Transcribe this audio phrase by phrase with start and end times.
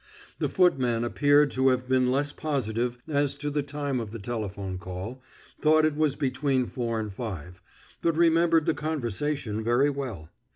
[0.39, 4.79] The footman appeared to have been less positive as to the time of the telephone
[4.79, 5.21] call,
[5.61, 7.61] thought it was between four and five,
[8.01, 10.31] but remembered the conversation very well.